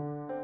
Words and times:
you 0.00 0.39